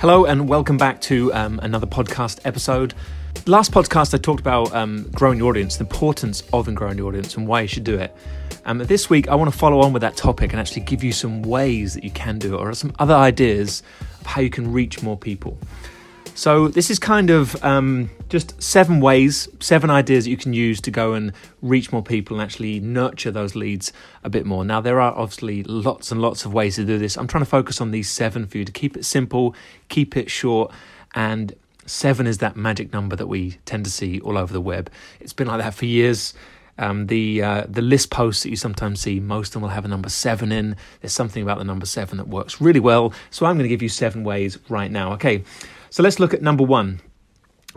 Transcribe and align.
Hello, 0.00 0.24
and 0.24 0.48
welcome 0.48 0.78
back 0.78 0.98
to 1.02 1.30
um, 1.34 1.60
another 1.62 1.86
podcast 1.86 2.40
episode. 2.46 2.94
Last 3.44 3.70
podcast, 3.70 4.14
I 4.14 4.16
talked 4.16 4.40
about 4.40 4.74
um, 4.74 5.06
growing 5.14 5.36
your 5.36 5.50
audience, 5.50 5.76
the 5.76 5.84
importance 5.84 6.42
of 6.54 6.68
and 6.68 6.74
growing 6.74 6.96
your 6.96 7.08
audience, 7.08 7.36
and 7.36 7.46
why 7.46 7.60
you 7.60 7.68
should 7.68 7.84
do 7.84 7.98
it. 7.98 8.16
Um, 8.64 8.78
this 8.78 9.10
week, 9.10 9.28
I 9.28 9.34
want 9.34 9.52
to 9.52 9.58
follow 9.58 9.82
on 9.82 9.92
with 9.92 10.00
that 10.00 10.16
topic 10.16 10.54
and 10.54 10.58
actually 10.58 10.84
give 10.84 11.04
you 11.04 11.12
some 11.12 11.42
ways 11.42 11.92
that 11.92 12.02
you 12.02 12.10
can 12.12 12.38
do 12.38 12.54
it, 12.54 12.60
or 12.60 12.72
some 12.72 12.94
other 12.98 13.12
ideas 13.12 13.82
of 14.22 14.26
how 14.26 14.40
you 14.40 14.48
can 14.48 14.72
reach 14.72 15.02
more 15.02 15.18
people. 15.18 15.58
So, 16.34 16.68
this 16.68 16.90
is 16.90 16.98
kind 16.98 17.28
of 17.28 17.62
um, 17.62 18.10
just 18.28 18.60
seven 18.62 19.00
ways, 19.00 19.48
seven 19.60 19.90
ideas 19.90 20.24
that 20.24 20.30
you 20.30 20.36
can 20.36 20.52
use 20.52 20.80
to 20.82 20.90
go 20.90 21.12
and 21.12 21.32
reach 21.60 21.92
more 21.92 22.02
people 22.02 22.36
and 22.36 22.42
actually 22.42 22.80
nurture 22.80 23.30
those 23.30 23.54
leads 23.54 23.92
a 24.24 24.30
bit 24.30 24.46
more. 24.46 24.64
Now, 24.64 24.80
there 24.80 25.00
are 25.00 25.12
obviously 25.12 25.62
lots 25.64 26.10
and 26.10 26.22
lots 26.22 26.44
of 26.44 26.54
ways 26.54 26.76
to 26.76 26.84
do 26.84 26.98
this. 26.98 27.18
I'm 27.18 27.26
trying 27.26 27.44
to 27.44 27.50
focus 27.50 27.80
on 27.80 27.90
these 27.90 28.10
seven 28.10 28.46
for 28.46 28.58
you 28.58 28.64
to 28.64 28.72
keep 28.72 28.96
it 28.96 29.04
simple, 29.04 29.54
keep 29.88 30.16
it 30.16 30.30
short, 30.30 30.72
and 31.14 31.54
seven 31.86 32.26
is 32.26 32.38
that 32.38 32.56
magic 32.56 32.92
number 32.92 33.16
that 33.16 33.26
we 33.26 33.58
tend 33.64 33.84
to 33.84 33.90
see 33.90 34.20
all 34.20 34.38
over 34.38 34.52
the 34.52 34.60
web. 34.60 34.90
It's 35.18 35.32
been 35.32 35.48
like 35.48 35.60
that 35.60 35.74
for 35.74 35.86
years. 35.86 36.34
Um, 36.78 37.08
the 37.08 37.42
uh, 37.42 37.66
the 37.68 37.82
list 37.82 38.10
posts 38.10 38.42
that 38.44 38.48
you 38.48 38.56
sometimes 38.56 39.00
see, 39.00 39.20
most 39.20 39.48
of 39.48 39.52
them 39.54 39.62
will 39.62 39.68
have 39.68 39.84
a 39.84 39.88
number 39.88 40.08
seven 40.08 40.50
in. 40.50 40.76
There's 41.02 41.12
something 41.12 41.42
about 41.42 41.58
the 41.58 41.64
number 41.64 41.84
seven 41.84 42.16
that 42.16 42.28
works 42.28 42.58
really 42.60 42.80
well. 42.80 43.12
So 43.30 43.44
I'm 43.44 43.56
going 43.56 43.64
to 43.64 43.68
give 43.68 43.82
you 43.82 43.90
seven 43.90 44.24
ways 44.24 44.58
right 44.70 44.90
now. 44.90 45.12
Okay, 45.12 45.44
so 45.90 46.02
let's 46.02 46.18
look 46.18 46.32
at 46.34 46.42
number 46.42 46.64
one. 46.64 47.00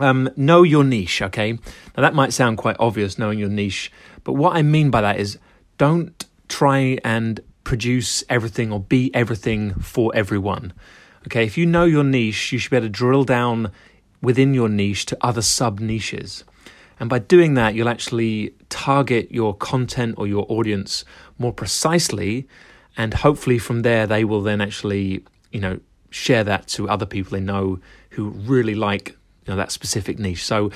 Um, 0.00 0.30
know 0.36 0.62
your 0.62 0.82
niche. 0.82 1.22
Okay, 1.22 1.52
now 1.52 2.02
that 2.02 2.14
might 2.14 2.32
sound 2.32 2.58
quite 2.58 2.76
obvious, 2.78 3.18
knowing 3.18 3.38
your 3.38 3.48
niche, 3.48 3.92
but 4.24 4.32
what 4.32 4.56
I 4.56 4.62
mean 4.62 4.90
by 4.90 5.00
that 5.00 5.20
is 5.20 5.38
don't 5.78 6.24
try 6.48 6.98
and 7.04 7.40
produce 7.64 8.22
everything 8.28 8.72
or 8.72 8.80
be 8.80 9.10
everything 9.14 9.74
for 9.74 10.12
everyone. 10.14 10.72
Okay, 11.26 11.44
if 11.44 11.56
you 11.56 11.66
know 11.66 11.84
your 11.84 12.04
niche, 12.04 12.52
you 12.52 12.58
should 12.58 12.70
be 12.70 12.76
able 12.76 12.86
to 12.86 12.90
drill 12.90 13.24
down 13.24 13.72
within 14.20 14.54
your 14.54 14.68
niche 14.68 15.06
to 15.06 15.18
other 15.20 15.42
sub 15.42 15.80
niches. 15.80 16.44
And 17.00 17.10
by 17.10 17.18
doing 17.18 17.54
that, 17.54 17.74
you'll 17.74 17.88
actually 17.88 18.54
target 18.68 19.30
your 19.30 19.54
content 19.56 20.14
or 20.18 20.26
your 20.26 20.46
audience 20.48 21.04
more 21.38 21.52
precisely. 21.52 22.46
And 22.96 23.14
hopefully, 23.14 23.58
from 23.58 23.82
there, 23.82 24.06
they 24.06 24.24
will 24.24 24.42
then 24.42 24.60
actually, 24.60 25.24
you 25.50 25.60
know, 25.60 25.80
share 26.14 26.44
that 26.44 26.68
to 26.68 26.88
other 26.88 27.06
people 27.06 27.32
they 27.32 27.40
know 27.40 27.80
who 28.10 28.28
really 28.28 28.76
like 28.76 29.16
you 29.44 29.52
know, 29.52 29.56
that 29.56 29.72
specific 29.72 30.18
niche. 30.18 30.44
So 30.44 30.70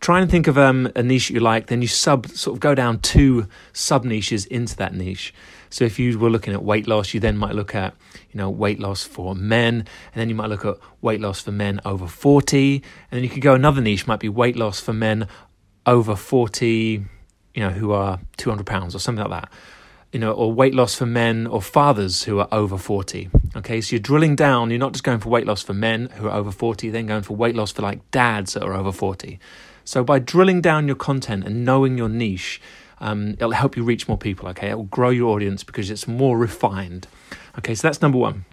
try 0.00 0.20
and 0.20 0.30
think 0.30 0.46
of 0.46 0.56
um, 0.58 0.90
a 0.96 1.02
niche 1.02 1.30
you 1.30 1.40
like, 1.40 1.66
then 1.66 1.82
you 1.82 1.88
sub 1.88 2.26
sort 2.28 2.56
of 2.56 2.60
go 2.60 2.74
down 2.74 3.00
two 3.00 3.46
sub 3.72 4.04
niches 4.04 4.46
into 4.46 4.76
that 4.76 4.94
niche. 4.94 5.34
So 5.68 5.84
if 5.84 5.98
you 5.98 6.18
were 6.18 6.30
looking 6.30 6.54
at 6.54 6.62
weight 6.62 6.86
loss, 6.86 7.12
you 7.12 7.20
then 7.20 7.36
might 7.36 7.54
look 7.54 7.74
at 7.74 7.94
you 8.30 8.38
know 8.38 8.48
weight 8.48 8.80
loss 8.80 9.04
for 9.04 9.34
men, 9.34 9.74
and 9.74 10.14
then 10.14 10.28
you 10.28 10.34
might 10.34 10.48
look 10.48 10.64
at 10.64 10.76
weight 11.00 11.20
loss 11.20 11.42
for 11.42 11.52
men 11.52 11.80
over 11.84 12.06
forty, 12.06 12.76
and 13.10 13.18
then 13.18 13.24
you 13.24 13.28
could 13.28 13.42
go 13.42 13.54
another 13.54 13.80
niche 13.80 14.06
might 14.06 14.20
be 14.20 14.28
weight 14.28 14.56
loss 14.56 14.80
for 14.80 14.92
men 14.92 15.28
over 15.84 16.16
forty, 16.16 17.04
you 17.54 17.62
know 17.62 17.70
who 17.70 17.92
are 17.92 18.20
two 18.36 18.48
hundred 18.48 18.66
pounds 18.66 18.94
or 18.94 19.00
something 19.00 19.24
like 19.28 19.42
that. 19.42 19.52
You 20.16 20.20
know, 20.20 20.32
or 20.32 20.50
weight 20.50 20.74
loss 20.74 20.94
for 20.94 21.04
men 21.04 21.46
or 21.46 21.60
fathers 21.60 22.22
who 22.22 22.38
are 22.38 22.48
over 22.50 22.78
40. 22.78 23.28
Okay, 23.54 23.82
so 23.82 23.94
you're 23.94 24.00
drilling 24.00 24.34
down, 24.34 24.70
you're 24.70 24.78
not 24.78 24.92
just 24.92 25.04
going 25.04 25.18
for 25.18 25.28
weight 25.28 25.46
loss 25.46 25.62
for 25.62 25.74
men 25.74 26.08
who 26.14 26.26
are 26.26 26.32
over 26.32 26.50
40, 26.50 26.88
then 26.88 27.04
going 27.04 27.20
for 27.20 27.36
weight 27.36 27.54
loss 27.54 27.70
for 27.70 27.82
like 27.82 28.10
dads 28.12 28.54
that 28.54 28.62
are 28.62 28.72
over 28.72 28.92
40. 28.92 29.38
So 29.84 30.02
by 30.02 30.18
drilling 30.18 30.62
down 30.62 30.86
your 30.86 30.96
content 30.96 31.44
and 31.44 31.66
knowing 31.66 31.98
your 31.98 32.08
niche, 32.08 32.62
um, 32.98 33.32
it'll 33.34 33.50
help 33.50 33.76
you 33.76 33.84
reach 33.84 34.08
more 34.08 34.16
people. 34.16 34.48
Okay, 34.48 34.70
it 34.70 34.76
will 34.76 34.84
grow 34.84 35.10
your 35.10 35.34
audience 35.34 35.62
because 35.62 35.90
it's 35.90 36.08
more 36.08 36.38
refined. 36.38 37.06
Okay, 37.58 37.74
so 37.74 37.86
that's 37.86 38.00
number 38.00 38.16
one. 38.16 38.46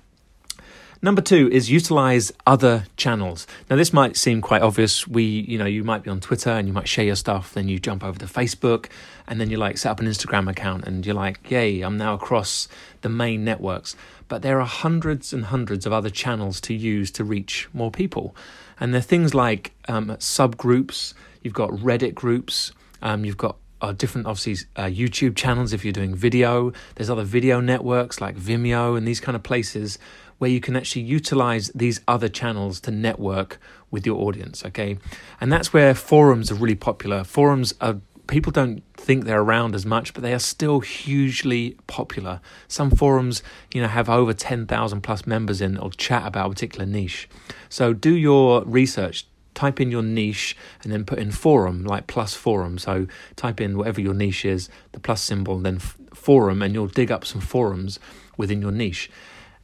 Number 1.04 1.22
two 1.22 1.50
is 1.52 1.70
utilize 1.70 2.32
other 2.48 2.86
channels. 2.96 3.46
Now, 3.70 3.76
this 3.76 3.92
might 3.92 4.16
seem 4.16 4.40
quite 4.40 4.62
obvious. 4.62 5.06
We, 5.06 5.24
you 5.26 5.58
know, 5.58 5.66
you 5.66 5.84
might 5.84 6.02
be 6.02 6.10
on 6.10 6.22
Twitter 6.22 6.52
and 6.52 6.66
you 6.66 6.74
might 6.74 6.88
share 6.88 7.04
your 7.04 7.18
stuff, 7.18 7.54
then 7.54 7.68
you 7.68 7.78
jump 7.78 8.06
over 8.06 8.18
to 8.20 8.26
Facebook, 8.26 8.86
and 9.28 9.38
then 9.38 9.50
you 9.50 9.58
like 9.58 9.78
set 9.78 9.92
up 9.92 10.00
an 10.00 10.06
Instagram 10.06 10.50
account, 10.50 10.86
and 10.86 11.06
you're 11.06 11.14
like, 11.14 11.52
yay, 11.52 11.82
I'm 11.82 11.98
now 11.98 12.14
across 12.14 12.70
the 13.02 13.10
main 13.10 13.44
networks. 13.44 13.98
But 14.30 14.44
there 14.44 14.62
are 14.62 14.66
hundreds 14.66 15.34
and 15.34 15.44
hundreds 15.44 15.86
of 15.86 15.92
other 15.92 16.10
channels 16.10 16.62
to 16.62 16.74
use 16.74 17.12
to 17.12 17.26
reach 17.26 17.68
more 17.74 17.92
people. 17.92 18.34
And 18.80 18.94
they're 18.94 19.02
things 19.02 19.34
like 19.34 19.74
um, 19.90 20.08
subgroups, 20.08 21.16
you've 21.42 21.54
got 21.54 21.72
Reddit 21.72 22.16
groups, 22.16 22.72
um, 23.02 23.26
you've 23.26 23.36
got 23.36 23.58
uh, 23.82 23.92
different, 23.92 24.26
obviously, 24.26 24.66
uh, 24.78 24.86
YouTube 24.86 25.36
channels 25.36 25.74
if 25.74 25.84
you're 25.84 25.92
doing 25.92 26.16
video. 26.16 26.72
There's 26.96 27.10
other 27.10 27.26
video 27.26 27.60
networks 27.60 28.22
like 28.22 28.38
Vimeo 28.38 28.98
and 28.98 29.06
these 29.06 29.20
kind 29.20 29.36
of 29.36 29.44
places 29.44 30.00
where 30.44 30.52
you 30.52 30.60
can 30.60 30.76
actually 30.76 31.02
utilize 31.02 31.72
these 31.74 32.02
other 32.06 32.28
channels 32.28 32.82
to 32.82 32.92
network 32.92 33.58
with 33.92 34.06
your 34.06 34.20
audience. 34.28 34.66
Okay, 34.66 34.98
and 35.40 35.50
that's 35.50 35.72
where 35.72 35.96
forums 35.96 36.52
are 36.52 36.56
really 36.56 36.76
popular. 36.76 37.24
Forums 37.24 37.74
are 37.80 38.02
people 38.28 38.52
don't 38.52 38.84
think 38.98 39.24
they're 39.24 39.40
around 39.40 39.74
as 39.74 39.86
much, 39.86 40.14
but 40.14 40.22
they 40.22 40.34
are 40.34 40.40
still 40.40 40.82
hugely 40.82 41.78
popular. 41.88 42.42
Some 42.68 42.92
forums, 42.92 43.42
you 43.74 43.82
know, 43.82 43.88
have 43.88 44.10
over 44.10 44.34
10,000 44.34 45.00
plus 45.00 45.26
members 45.26 45.62
in 45.62 45.78
or 45.78 45.92
chat 45.92 46.28
about 46.28 46.48
a 46.48 46.50
particular 46.50 46.86
niche. 46.86 47.30
So 47.70 47.94
do 47.94 48.14
your 48.14 48.66
research, 48.66 49.26
type 49.54 49.80
in 49.80 49.92
your 49.92 50.04
niche 50.04 50.58
and 50.84 50.92
then 50.92 51.06
put 51.06 51.20
in 51.20 51.32
forum, 51.32 51.86
like 51.86 52.08
plus 52.08 52.34
forum. 52.34 52.78
So 52.78 53.08
type 53.38 53.62
in 53.62 53.78
whatever 53.78 54.02
your 54.02 54.14
niche 54.14 54.44
is, 54.44 54.68
the 54.92 55.00
plus 55.00 55.22
symbol, 55.22 55.56
and 55.56 55.66
then 55.66 55.80
forum, 55.80 56.62
and 56.62 56.74
you'll 56.74 56.88
dig 56.88 57.14
up 57.14 57.24
some 57.24 57.40
forums 57.40 57.98
within 58.36 58.62
your 58.62 58.74
niche. 58.74 59.10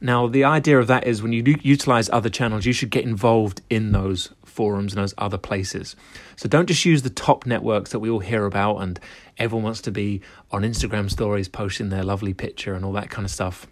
Now, 0.00 0.26
the 0.26 0.44
idea 0.44 0.78
of 0.78 0.86
that 0.86 1.06
is 1.06 1.22
when 1.22 1.32
you 1.32 1.42
utilize 1.62 2.08
other 2.08 2.30
channels, 2.30 2.64
you 2.64 2.72
should 2.72 2.90
get 2.90 3.04
involved 3.04 3.60
in 3.68 3.92
those 3.92 4.30
forums 4.44 4.94
and 4.94 5.02
those 5.02 5.14
other 5.18 5.38
places. 5.38 5.94
So 6.36 6.48
don't 6.48 6.66
just 6.66 6.84
use 6.84 7.02
the 7.02 7.10
top 7.10 7.46
networks 7.46 7.90
that 7.92 7.98
we 7.98 8.08
all 8.08 8.20
hear 8.20 8.46
about 8.46 8.78
and 8.78 8.98
everyone 9.38 9.64
wants 9.64 9.82
to 9.82 9.90
be 9.90 10.22
on 10.50 10.62
Instagram 10.62 11.10
stories 11.10 11.48
posting 11.48 11.90
their 11.90 12.02
lovely 12.02 12.34
picture 12.34 12.74
and 12.74 12.84
all 12.84 12.92
that 12.92 13.10
kind 13.10 13.24
of 13.24 13.30
stuff. 13.30 13.66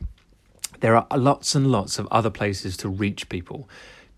There 0.80 0.96
are 0.96 1.06
lots 1.16 1.54
and 1.54 1.66
lots 1.66 1.98
of 1.98 2.06
other 2.10 2.30
places 2.30 2.76
to 2.78 2.88
reach 2.88 3.28
people. 3.28 3.68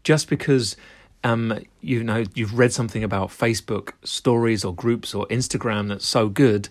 Just 0.02 0.28
because 0.28 0.76
um, 1.22 1.58
you 1.80 2.02
know 2.02 2.24
you've 2.34 2.58
read 2.58 2.72
something 2.72 3.04
about 3.04 3.28
Facebook 3.28 3.92
stories 4.02 4.64
or 4.64 4.74
groups 4.74 5.14
or 5.14 5.26
Instagram 5.26 5.88
that's 5.88 6.06
so 6.06 6.28
good 6.28 6.68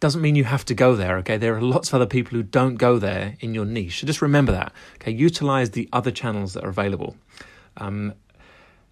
doesn't 0.00 0.20
mean 0.20 0.36
you 0.36 0.44
have 0.44 0.64
to 0.66 0.74
go 0.74 0.94
there, 0.94 1.18
okay? 1.18 1.36
There 1.36 1.56
are 1.56 1.60
lots 1.60 1.88
of 1.88 1.94
other 1.94 2.06
people 2.06 2.36
who 2.36 2.42
don't 2.42 2.76
go 2.76 2.98
there 2.98 3.36
in 3.40 3.54
your 3.54 3.64
niche. 3.64 4.00
So 4.00 4.06
just 4.06 4.22
remember 4.22 4.52
that, 4.52 4.72
okay? 4.96 5.10
Utilize 5.10 5.70
the 5.70 5.88
other 5.92 6.10
channels 6.10 6.54
that 6.54 6.64
are 6.64 6.68
available. 6.70 7.16
Um, 7.76 8.14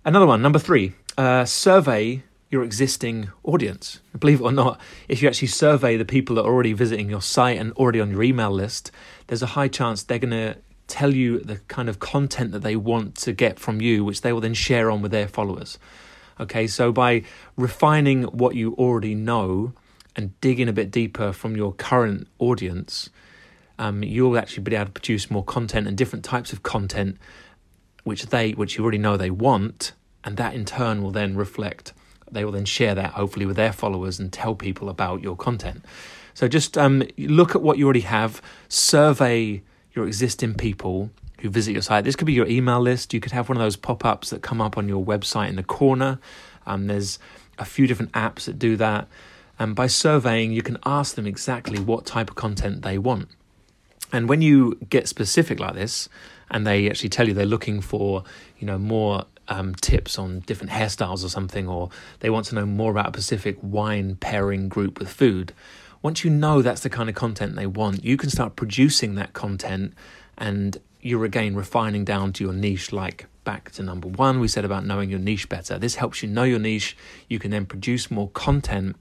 another 0.04 0.26
one, 0.26 0.42
number 0.42 0.58
three, 0.58 0.94
uh, 1.16 1.44
survey 1.44 2.22
your 2.50 2.62
existing 2.62 3.28
audience. 3.42 4.00
Believe 4.18 4.40
it 4.40 4.44
or 4.44 4.52
not, 4.52 4.80
if 5.08 5.20
you 5.20 5.28
actually 5.28 5.48
survey 5.48 5.96
the 5.96 6.04
people 6.04 6.36
that 6.36 6.42
are 6.42 6.52
already 6.52 6.72
visiting 6.72 7.10
your 7.10 7.22
site 7.22 7.58
and 7.58 7.72
already 7.72 8.00
on 8.00 8.10
your 8.10 8.22
email 8.22 8.50
list, 8.50 8.90
there's 9.26 9.42
a 9.42 9.46
high 9.46 9.68
chance 9.68 10.02
they're 10.02 10.18
going 10.18 10.30
to 10.30 10.56
tell 10.86 11.12
you 11.12 11.40
the 11.40 11.56
kind 11.68 11.88
of 11.88 11.98
content 11.98 12.52
that 12.52 12.60
they 12.62 12.76
want 12.76 13.16
to 13.16 13.32
get 13.32 13.58
from 13.58 13.80
you, 13.80 14.04
which 14.04 14.20
they 14.20 14.32
will 14.32 14.40
then 14.40 14.54
share 14.54 14.90
on 14.90 15.02
with 15.02 15.10
their 15.10 15.26
followers. 15.26 15.78
Okay, 16.38 16.66
so 16.66 16.92
by 16.92 17.22
refining 17.56 18.24
what 18.24 18.54
you 18.54 18.74
already 18.74 19.14
know, 19.14 19.72
and 20.16 20.38
dig 20.40 20.58
in 20.58 20.68
a 20.68 20.72
bit 20.72 20.90
deeper 20.90 21.32
from 21.32 21.56
your 21.56 21.72
current 21.72 22.26
audience, 22.38 23.10
um, 23.78 24.02
you'll 24.02 24.38
actually 24.38 24.62
be 24.62 24.74
able 24.74 24.86
to 24.86 24.92
produce 24.92 25.30
more 25.30 25.44
content 25.44 25.86
and 25.86 25.96
different 25.96 26.24
types 26.24 26.52
of 26.52 26.62
content, 26.62 27.18
which 28.04 28.26
they, 28.26 28.52
which 28.52 28.76
you 28.76 28.82
already 28.82 28.98
know 28.98 29.16
they 29.16 29.30
want, 29.30 29.92
and 30.24 30.36
that 30.38 30.54
in 30.54 30.64
turn 30.64 31.02
will 31.02 31.10
then 31.10 31.36
reflect. 31.36 31.92
They 32.30 32.44
will 32.44 32.52
then 32.52 32.64
share 32.64 32.94
that 32.94 33.12
hopefully 33.12 33.46
with 33.46 33.56
their 33.56 33.72
followers 33.72 34.18
and 34.18 34.32
tell 34.32 34.54
people 34.54 34.88
about 34.88 35.22
your 35.22 35.36
content. 35.36 35.84
So 36.34 36.48
just 36.48 36.76
um, 36.76 37.02
look 37.18 37.54
at 37.54 37.62
what 37.62 37.78
you 37.78 37.84
already 37.84 38.00
have, 38.00 38.42
survey 38.68 39.62
your 39.92 40.06
existing 40.06 40.54
people 40.54 41.10
who 41.40 41.50
visit 41.50 41.72
your 41.72 41.82
site. 41.82 42.04
This 42.04 42.16
could 42.16 42.26
be 42.26 42.32
your 42.32 42.46
email 42.46 42.80
list. 42.80 43.14
You 43.14 43.20
could 43.20 43.32
have 43.32 43.48
one 43.48 43.56
of 43.56 43.62
those 43.62 43.76
pop 43.76 44.04
ups 44.04 44.30
that 44.30 44.42
come 44.42 44.60
up 44.60 44.76
on 44.76 44.88
your 44.88 45.04
website 45.04 45.48
in 45.48 45.56
the 45.56 45.62
corner. 45.62 46.18
Um, 46.66 46.86
there's 46.86 47.18
a 47.58 47.64
few 47.64 47.86
different 47.86 48.12
apps 48.12 48.44
that 48.44 48.58
do 48.58 48.76
that. 48.76 49.08
And 49.58 49.74
by 49.74 49.86
surveying, 49.86 50.52
you 50.52 50.62
can 50.62 50.78
ask 50.84 51.14
them 51.14 51.26
exactly 51.26 51.78
what 51.78 52.04
type 52.06 52.30
of 52.30 52.36
content 52.36 52.82
they 52.82 52.98
want. 52.98 53.28
And 54.12 54.28
when 54.28 54.42
you 54.42 54.78
get 54.88 55.08
specific 55.08 55.58
like 55.58 55.74
this, 55.74 56.08
and 56.50 56.66
they 56.66 56.88
actually 56.88 57.08
tell 57.08 57.26
you 57.26 57.34
they're 57.34 57.46
looking 57.46 57.80
for, 57.80 58.22
you 58.58 58.66
know, 58.66 58.78
more 58.78 59.24
um, 59.48 59.74
tips 59.74 60.18
on 60.18 60.40
different 60.40 60.72
hairstyles 60.72 61.24
or 61.24 61.28
something, 61.28 61.68
or 61.68 61.90
they 62.20 62.30
want 62.30 62.46
to 62.46 62.54
know 62.54 62.66
more 62.66 62.90
about 62.90 63.08
a 63.08 63.20
specific 63.20 63.58
wine 63.62 64.16
pairing 64.16 64.68
group 64.68 64.98
with 64.98 65.08
food. 65.08 65.52
Once 66.02 66.24
you 66.24 66.30
know 66.30 66.62
that's 66.62 66.82
the 66.82 66.90
kind 66.90 67.08
of 67.08 67.14
content 67.14 67.56
they 67.56 67.66
want, 67.66 68.04
you 68.04 68.16
can 68.16 68.30
start 68.30 68.54
producing 68.54 69.14
that 69.16 69.32
content, 69.32 69.92
and 70.38 70.78
you're 71.00 71.24
again 71.24 71.56
refining 71.56 72.04
down 72.04 72.32
to 72.32 72.44
your 72.44 72.52
niche. 72.52 72.92
Like 72.92 73.26
back 73.44 73.70
to 73.72 73.82
number 73.82 74.08
one, 74.08 74.38
we 74.38 74.48
said 74.48 74.64
about 74.64 74.84
knowing 74.84 75.10
your 75.10 75.18
niche 75.18 75.48
better. 75.48 75.78
This 75.78 75.96
helps 75.96 76.22
you 76.22 76.28
know 76.28 76.44
your 76.44 76.58
niche. 76.58 76.96
You 77.28 77.38
can 77.38 77.50
then 77.50 77.66
produce 77.66 78.10
more 78.10 78.28
content 78.30 78.96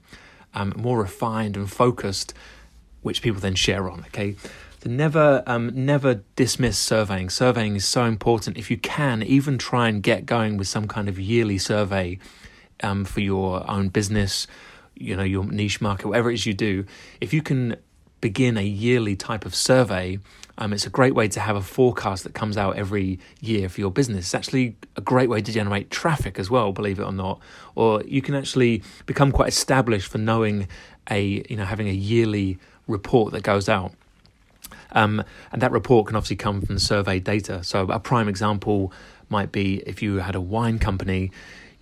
um, 0.56 0.72
more 0.76 0.98
refined 0.98 1.56
and 1.56 1.70
focused, 1.70 2.34
which 3.02 3.22
people 3.22 3.40
then 3.40 3.54
share 3.54 3.88
on. 3.88 4.00
Okay, 4.08 4.34
to 4.80 4.88
never 4.88 5.44
um, 5.46 5.70
never 5.72 6.22
dismiss 6.34 6.78
surveying. 6.78 7.30
Surveying 7.30 7.76
is 7.76 7.84
so 7.84 8.04
important. 8.04 8.56
If 8.56 8.70
you 8.70 8.78
can, 8.78 9.22
even 9.22 9.58
try 9.58 9.88
and 9.88 10.02
get 10.02 10.26
going 10.26 10.56
with 10.56 10.66
some 10.66 10.88
kind 10.88 11.08
of 11.08 11.20
yearly 11.20 11.58
survey 11.58 12.18
um, 12.82 13.04
for 13.04 13.20
your 13.20 13.68
own 13.70 13.88
business, 13.90 14.46
you 14.94 15.14
know, 15.14 15.22
your 15.22 15.44
niche 15.44 15.80
market, 15.80 16.08
whatever 16.08 16.30
it 16.30 16.34
is 16.34 16.46
you 16.46 16.54
do. 16.54 16.84
If 17.20 17.32
you 17.32 17.42
can 17.42 17.76
begin 18.26 18.58
a 18.58 18.62
yearly 18.62 19.14
type 19.14 19.44
of 19.46 19.54
survey, 19.54 20.18
um, 20.58 20.72
it's 20.72 20.84
a 20.84 20.90
great 20.90 21.14
way 21.14 21.28
to 21.28 21.38
have 21.38 21.54
a 21.54 21.62
forecast 21.62 22.24
that 22.24 22.34
comes 22.34 22.56
out 22.56 22.74
every 22.74 23.20
year 23.40 23.68
for 23.68 23.80
your 23.80 23.92
business. 23.92 24.24
It's 24.24 24.34
actually 24.34 24.74
a 24.96 25.00
great 25.00 25.28
way 25.28 25.40
to 25.40 25.52
generate 25.52 25.92
traffic 25.92 26.36
as 26.40 26.50
well, 26.50 26.72
believe 26.72 26.98
it 26.98 27.04
or 27.04 27.12
not. 27.12 27.38
Or 27.76 28.02
you 28.02 28.20
can 28.22 28.34
actually 28.34 28.82
become 29.06 29.30
quite 29.30 29.46
established 29.46 30.08
for 30.08 30.18
knowing 30.18 30.66
a, 31.08 31.44
you 31.48 31.56
know, 31.56 31.64
having 31.64 31.88
a 31.88 31.92
yearly 31.92 32.58
report 32.88 33.32
that 33.32 33.44
goes 33.44 33.68
out. 33.68 33.92
Um, 34.90 35.22
and 35.52 35.62
that 35.62 35.70
report 35.70 36.08
can 36.08 36.16
obviously 36.16 36.34
come 36.34 36.62
from 36.62 36.80
survey 36.80 37.20
data. 37.20 37.62
So, 37.62 37.82
a 37.82 38.00
prime 38.00 38.28
example 38.28 38.92
might 39.28 39.52
be 39.52 39.84
if 39.86 40.02
you 40.02 40.16
had 40.16 40.34
a 40.34 40.40
wine 40.40 40.80
company, 40.80 41.30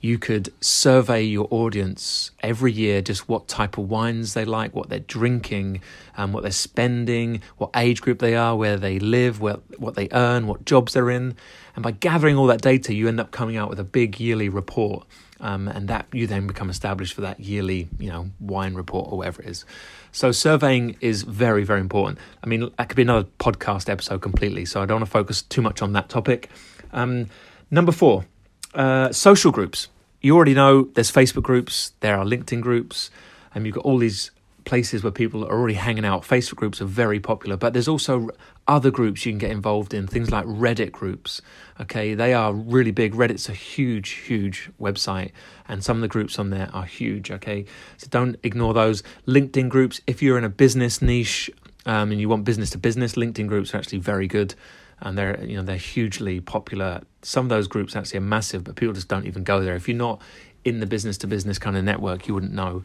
you 0.04 0.18
could 0.18 0.52
survey 0.60 1.22
your 1.22 1.48
audience 1.50 2.30
every 2.40 2.70
year 2.70 3.00
just 3.00 3.26
what 3.26 3.48
type 3.48 3.78
of 3.78 3.88
wines 3.88 4.34
they 4.34 4.44
like, 4.44 4.74
what 4.74 4.90
they're 4.90 4.98
drinking, 4.98 5.80
um, 6.18 6.30
what 6.30 6.42
they're 6.42 6.52
spending, 6.52 7.40
what 7.56 7.70
age 7.74 8.02
group 8.02 8.18
they 8.18 8.36
are, 8.36 8.54
where 8.54 8.76
they 8.76 8.98
live, 8.98 9.40
where, 9.40 9.56
what 9.78 9.94
they 9.94 10.10
earn, 10.12 10.46
what 10.46 10.66
jobs 10.66 10.92
they're 10.92 11.08
in. 11.08 11.34
And 11.74 11.82
by 11.82 11.92
gathering 11.92 12.36
all 12.36 12.46
that 12.48 12.60
data, 12.60 12.92
you 12.92 13.08
end 13.08 13.18
up 13.18 13.30
coming 13.30 13.56
out 13.56 13.70
with 13.70 13.80
a 13.80 13.84
big 13.84 14.20
yearly 14.20 14.50
report. 14.50 15.06
Um, 15.40 15.68
and 15.68 15.88
that 15.88 16.06
you 16.12 16.26
then 16.26 16.46
become 16.46 16.68
established 16.68 17.14
for 17.14 17.22
that 17.22 17.40
yearly, 17.40 17.88
you 17.98 18.10
know, 18.10 18.30
wine 18.40 18.74
report 18.74 19.10
or 19.10 19.16
whatever 19.16 19.40
it 19.40 19.48
is. 19.48 19.64
So 20.12 20.32
surveying 20.32 20.96
is 21.00 21.22
very, 21.22 21.64
very 21.64 21.80
important. 21.80 22.18
I 22.42 22.46
mean, 22.46 22.70
that 22.76 22.90
could 22.90 22.96
be 22.96 23.02
another 23.02 23.26
podcast 23.38 23.88
episode 23.88 24.20
completely. 24.20 24.66
So 24.66 24.82
I 24.82 24.86
don't 24.86 25.00
want 25.00 25.06
to 25.06 25.10
focus 25.10 25.40
too 25.40 25.62
much 25.62 25.80
on 25.80 25.94
that 25.94 26.10
topic. 26.10 26.50
Um, 26.92 27.28
number 27.70 27.90
four, 27.90 28.26
uh, 28.74 29.10
social 29.12 29.50
groups 29.50 29.88
you 30.24 30.34
already 30.34 30.54
know 30.54 30.84
there's 30.94 31.12
Facebook 31.12 31.42
groups, 31.42 31.92
there 32.00 32.16
are 32.16 32.24
LinkedIn 32.24 32.62
groups, 32.62 33.10
and 33.54 33.66
you've 33.66 33.74
got 33.74 33.84
all 33.84 33.98
these 33.98 34.30
places 34.64 35.02
where 35.02 35.12
people 35.12 35.44
are 35.44 35.52
already 35.52 35.74
hanging 35.74 36.06
out. 36.06 36.22
Facebook 36.22 36.56
groups 36.56 36.80
are 36.80 36.86
very 36.86 37.20
popular, 37.20 37.58
but 37.58 37.74
there's 37.74 37.88
also 37.88 38.30
other 38.66 38.90
groups 38.90 39.26
you 39.26 39.32
can 39.32 39.38
get 39.38 39.50
involved 39.50 39.92
in, 39.92 40.06
things 40.06 40.30
like 40.30 40.46
Reddit 40.46 40.92
groups. 40.92 41.42
Okay, 41.78 42.14
they 42.14 42.32
are 42.32 42.54
really 42.54 42.90
big. 42.90 43.12
Reddit's 43.12 43.50
a 43.50 43.52
huge, 43.52 44.12
huge 44.12 44.70
website, 44.80 45.32
and 45.68 45.84
some 45.84 45.98
of 45.98 46.00
the 46.00 46.08
groups 46.08 46.38
on 46.38 46.48
there 46.48 46.70
are 46.72 46.86
huge. 46.86 47.30
Okay, 47.30 47.66
so 47.98 48.06
don't 48.08 48.36
ignore 48.42 48.72
those. 48.72 49.02
LinkedIn 49.26 49.68
groups, 49.68 50.00
if 50.06 50.22
you're 50.22 50.38
in 50.38 50.44
a 50.44 50.48
business 50.48 51.02
niche 51.02 51.50
um, 51.84 52.10
and 52.10 52.18
you 52.18 52.30
want 52.30 52.44
business 52.44 52.70
to 52.70 52.78
business, 52.78 53.12
LinkedIn 53.12 53.46
groups 53.46 53.74
are 53.74 53.78
actually 53.78 53.98
very 53.98 54.26
good 54.26 54.54
and 55.04 55.16
they're 55.16 55.44
you 55.44 55.56
know 55.56 55.62
they're 55.62 55.76
hugely 55.76 56.40
popular. 56.40 57.02
Some 57.22 57.44
of 57.44 57.50
those 57.50 57.68
groups 57.68 57.94
actually 57.94 58.18
are 58.18 58.22
massive, 58.22 58.64
but 58.64 58.74
people 58.74 58.94
just 58.94 59.08
don't 59.08 59.26
even 59.26 59.44
go 59.44 59.62
there. 59.62 59.76
If 59.76 59.86
you're 59.86 59.96
not 59.96 60.20
in 60.64 60.80
the 60.80 60.86
business 60.86 61.18
to 61.18 61.26
business 61.26 61.58
kind 61.58 61.76
of 61.76 61.84
network, 61.84 62.26
you 62.26 62.34
wouldn't 62.34 62.54
know. 62.54 62.82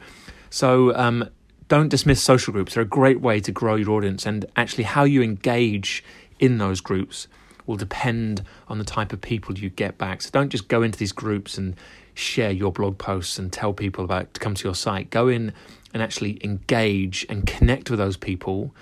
So 0.50 0.95
um, 0.95 1.30
don't 1.69 1.88
dismiss 1.89 2.21
social 2.21 2.51
groups. 2.51 2.74
They're 2.74 2.83
a 2.83 2.88
great 2.88 3.21
way 3.21 3.39
to 3.39 3.51
grow 3.51 3.75
your 3.75 3.92
audience, 3.92 4.25
and 4.25 4.45
actually 4.56 4.83
how 4.83 5.06
you 5.06 5.24
engage 5.24 6.04
in 6.39 6.57
those 6.57 6.81
groups 6.81 7.27
will 7.66 7.77
depend 7.77 8.44
on 8.68 8.80
the 8.80 8.83
type 8.83 9.13
of 9.13 9.22
people 9.22 9.57
you 9.57 9.69
get 9.69 9.98
back. 9.98 10.22
So 10.22 10.30
don't 10.31 10.50
just 10.50 10.68
go 10.68 10.81
into 10.81 10.98
these 10.98 11.12
groups 11.12 11.57
and 11.57 11.75
share 12.15 12.51
your 12.51 12.72
blog 12.72 12.98
posts 12.98 13.38
and 13.38 13.54
tell 13.54 13.74
people 13.74 14.04
about 14.04 14.33
to 14.33 14.39
come 14.39 14.56
to 14.56 14.63
your 14.68 14.75
site. 14.75 15.10
Go 15.10 15.27
in 15.27 15.54
and 15.94 16.04
actually 16.04 16.44
engage 16.44 17.25
and 17.30 17.45
connect 17.45 17.89
with 17.89 18.00
those 18.00 18.18
people 18.18 18.74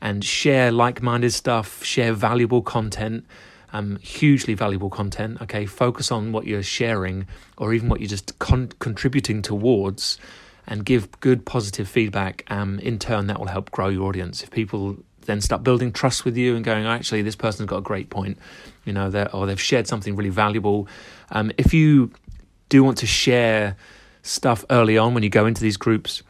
and 0.00 0.24
share 0.24 0.72
like 0.72 1.02
minded 1.02 1.32
stuff, 1.32 1.84
share 1.84 2.12
valuable 2.12 2.62
content, 2.62 3.24
um, 3.72 3.96
hugely 3.96 4.54
valuable 4.54 4.90
content. 4.90 5.40
Okay, 5.42 5.66
focus 5.66 6.10
on 6.10 6.32
what 6.32 6.46
you're 6.46 6.62
sharing 6.62 7.26
or 7.56 7.72
even 7.74 7.88
what 7.88 8.00
you're 8.00 8.08
just 8.08 8.38
con- 8.38 8.72
contributing 8.78 9.42
towards 9.42 10.18
and 10.66 10.84
give 10.84 11.10
good 11.20 11.44
positive 11.44 11.88
feedback. 11.88 12.44
Um, 12.48 12.78
in 12.78 12.98
turn, 12.98 13.26
that 13.26 13.38
will 13.38 13.48
help 13.48 13.70
grow 13.70 13.88
your 13.88 14.06
audience. 14.08 14.42
If 14.42 14.50
people 14.50 14.96
then 15.26 15.40
start 15.40 15.62
building 15.62 15.92
trust 15.92 16.24
with 16.24 16.36
you 16.36 16.56
and 16.56 16.64
going, 16.64 16.86
oh, 16.86 16.90
actually, 16.90 17.22
this 17.22 17.36
person's 17.36 17.68
got 17.68 17.78
a 17.78 17.82
great 17.82 18.10
point, 18.10 18.38
you 18.84 18.92
know, 18.92 19.10
or 19.32 19.46
they've 19.46 19.60
shared 19.60 19.86
something 19.86 20.16
really 20.16 20.30
valuable. 20.30 20.88
Um, 21.30 21.52
if 21.58 21.74
you 21.74 22.10
do 22.68 22.82
want 22.82 22.98
to 22.98 23.06
share 23.06 23.76
stuff 24.22 24.64
early 24.70 24.96
on 24.96 25.14
when 25.14 25.22
you 25.22 25.30
go 25.30 25.46
into 25.46 25.60
these 25.60 25.76
groups, 25.76 26.22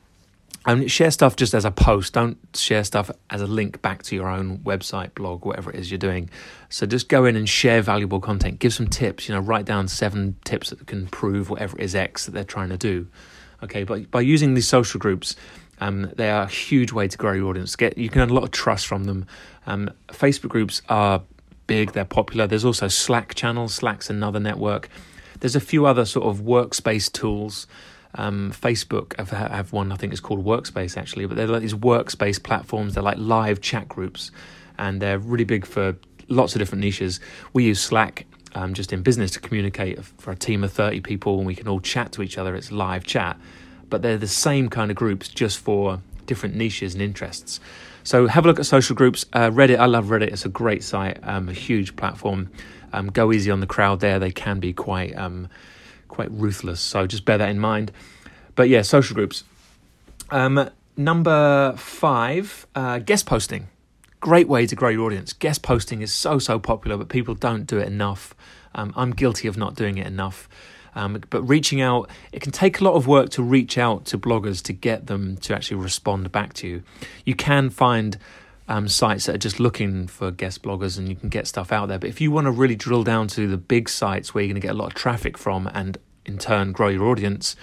and 0.66 0.90
share 0.90 1.10
stuff 1.10 1.36
just 1.36 1.54
as 1.54 1.64
a 1.64 1.70
post. 1.70 2.12
Don't 2.12 2.38
share 2.54 2.84
stuff 2.84 3.10
as 3.30 3.40
a 3.40 3.46
link 3.46 3.80
back 3.80 4.02
to 4.04 4.14
your 4.14 4.28
own 4.28 4.58
website, 4.58 5.14
blog, 5.14 5.44
whatever 5.44 5.70
it 5.70 5.76
is 5.76 5.90
you're 5.90 5.98
doing. 5.98 6.28
So 6.68 6.86
just 6.86 7.08
go 7.08 7.24
in 7.24 7.36
and 7.36 7.48
share 7.48 7.80
valuable 7.80 8.20
content. 8.20 8.58
Give 8.58 8.72
some 8.72 8.86
tips. 8.86 9.28
You 9.28 9.34
know, 9.34 9.40
write 9.40 9.64
down 9.64 9.88
seven 9.88 10.36
tips 10.44 10.70
that 10.70 10.86
can 10.86 11.06
prove 11.06 11.48
whatever 11.48 11.78
it 11.78 11.84
is 11.84 11.94
X 11.94 12.26
that 12.26 12.32
they're 12.32 12.44
trying 12.44 12.68
to 12.68 12.76
do. 12.76 13.06
Okay, 13.62 13.84
but 13.84 14.10
by 14.10 14.20
using 14.20 14.54
these 14.54 14.68
social 14.68 14.98
groups, 14.98 15.36
um, 15.80 16.10
they 16.16 16.30
are 16.30 16.42
a 16.42 16.48
huge 16.48 16.92
way 16.92 17.08
to 17.08 17.16
grow 17.16 17.32
your 17.32 17.48
audience. 17.48 17.74
Get 17.76 17.96
you 17.96 18.08
can 18.10 18.22
earn 18.22 18.30
a 18.30 18.34
lot 18.34 18.44
of 18.44 18.50
trust 18.50 18.86
from 18.86 19.04
them. 19.04 19.26
Um, 19.66 19.90
Facebook 20.08 20.48
groups 20.50 20.82
are 20.88 21.22
big. 21.66 21.92
They're 21.92 22.04
popular. 22.04 22.46
There's 22.46 22.64
also 22.64 22.88
Slack 22.88 23.34
channels. 23.34 23.74
Slack's 23.74 24.10
another 24.10 24.40
network. 24.40 24.90
There's 25.40 25.56
a 25.56 25.60
few 25.60 25.86
other 25.86 26.04
sort 26.04 26.26
of 26.26 26.42
workspace 26.42 27.10
tools 27.10 27.66
um, 28.14 28.52
Facebook 28.52 29.16
have, 29.18 29.30
have 29.30 29.72
one 29.72 29.92
I 29.92 29.96
think 29.96 30.12
is 30.12 30.20
called 30.20 30.44
Workspace 30.44 30.96
actually, 30.96 31.26
but 31.26 31.36
they're 31.36 31.46
like 31.46 31.62
these 31.62 31.74
workspace 31.74 32.42
platforms. 32.42 32.94
They're 32.94 33.02
like 33.02 33.18
live 33.18 33.60
chat 33.60 33.88
groups, 33.88 34.30
and 34.78 35.00
they're 35.00 35.18
really 35.18 35.44
big 35.44 35.66
for 35.66 35.96
lots 36.28 36.54
of 36.54 36.58
different 36.58 36.82
niches. 36.82 37.20
We 37.52 37.64
use 37.64 37.80
Slack 37.80 38.26
um, 38.54 38.74
just 38.74 38.92
in 38.92 39.02
business 39.02 39.30
to 39.32 39.40
communicate 39.40 40.04
for 40.04 40.32
a 40.32 40.36
team 40.36 40.64
of 40.64 40.72
thirty 40.72 41.00
people, 41.00 41.38
and 41.38 41.46
we 41.46 41.54
can 41.54 41.68
all 41.68 41.80
chat 41.80 42.12
to 42.12 42.22
each 42.22 42.36
other. 42.38 42.54
It's 42.56 42.72
live 42.72 43.04
chat, 43.04 43.38
but 43.88 44.02
they're 44.02 44.18
the 44.18 44.26
same 44.26 44.68
kind 44.68 44.90
of 44.90 44.96
groups 44.96 45.28
just 45.28 45.58
for 45.58 46.00
different 46.26 46.54
niches 46.54 46.94
and 46.94 47.02
interests. 47.02 47.60
So 48.02 48.26
have 48.26 48.44
a 48.44 48.48
look 48.48 48.58
at 48.58 48.66
social 48.66 48.96
groups. 48.96 49.26
Uh, 49.32 49.50
Reddit, 49.50 49.78
I 49.78 49.86
love 49.86 50.06
Reddit. 50.06 50.28
It's 50.32 50.44
a 50.44 50.48
great 50.48 50.82
site, 50.82 51.18
um, 51.22 51.48
a 51.48 51.52
huge 51.52 51.96
platform. 51.96 52.50
Um, 52.92 53.08
go 53.08 53.32
easy 53.32 53.50
on 53.50 53.60
the 53.60 53.66
crowd 53.66 54.00
there. 54.00 54.18
They 54.18 54.32
can 54.32 54.58
be 54.58 54.72
quite 54.72 55.16
um, 55.16 55.48
quite 56.10 56.30
ruthless. 56.30 56.80
So 56.80 57.06
just 57.06 57.24
bear 57.24 57.38
that 57.38 57.48
in 57.48 57.58
mind. 57.58 57.92
But 58.54 58.68
yeah, 58.68 58.82
social 58.82 59.14
groups. 59.14 59.44
Um, 60.30 60.70
number 60.96 61.74
five, 61.76 62.66
uh, 62.74 62.98
guest 62.98 63.26
posting. 63.26 63.68
Great 64.20 64.48
way 64.48 64.66
to 64.66 64.76
grow 64.76 64.90
your 64.90 65.06
audience. 65.06 65.32
Guest 65.32 65.62
posting 65.62 66.02
is 66.02 66.12
so, 66.12 66.38
so 66.38 66.58
popular, 66.58 66.96
but 66.96 67.08
people 67.08 67.34
don't 67.34 67.64
do 67.64 67.78
it 67.78 67.86
enough. 67.86 68.34
Um, 68.74 68.92
I'm 68.94 69.12
guilty 69.12 69.48
of 69.48 69.56
not 69.56 69.74
doing 69.74 69.96
it 69.96 70.06
enough. 70.06 70.48
Um, 70.94 71.22
but 71.30 71.42
reaching 71.42 71.80
out, 71.80 72.10
it 72.32 72.42
can 72.42 72.52
take 72.52 72.80
a 72.80 72.84
lot 72.84 72.94
of 72.94 73.06
work 73.06 73.30
to 73.30 73.42
reach 73.42 73.78
out 73.78 74.04
to 74.06 74.18
bloggers 74.18 74.62
to 74.64 74.72
get 74.72 75.06
them 75.06 75.36
to 75.38 75.54
actually 75.54 75.78
respond 75.78 76.30
back 76.32 76.52
to 76.54 76.68
you. 76.68 76.82
You 77.24 77.34
can 77.34 77.70
find 77.70 78.18
um, 78.68 78.88
sites 78.88 79.26
that 79.26 79.34
are 79.34 79.38
just 79.38 79.58
looking 79.58 80.06
for 80.06 80.30
guest 80.30 80.62
bloggers 80.62 80.98
and 80.98 81.08
you 81.08 81.16
can 81.16 81.28
get 81.28 81.46
stuff 81.46 81.72
out 81.72 81.88
there. 81.88 81.98
But 81.98 82.10
if 82.10 82.20
you 82.20 82.30
want 82.30 82.46
to 82.46 82.50
really 82.50 82.76
drill 82.76 83.04
down 83.04 83.26
to 83.28 83.48
the 83.48 83.56
big 83.56 83.88
sites 83.88 84.34
where 84.34 84.42
you're 84.44 84.52
going 84.52 84.60
to 84.60 84.66
get 84.66 84.74
a 84.74 84.78
lot 84.78 84.86
of 84.86 84.94
traffic 84.94 85.38
from 85.38 85.68
and 85.72 85.98
in 86.30 86.38
turn 86.38 86.72
grow 86.72 86.88
your 86.88 87.06
audience, 87.06 87.56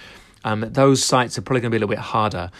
um, 0.44 0.60
those 0.60 1.02
sites 1.02 1.38
are 1.38 1.42
probably 1.42 1.60
going 1.60 1.70
to 1.70 1.74
be 1.74 1.78
a 1.78 1.86
little 1.86 1.94
bit 1.96 1.98
harder. 1.98 2.50